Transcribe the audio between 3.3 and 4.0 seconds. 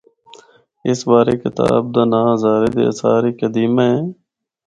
قدیمہ‘ اے۔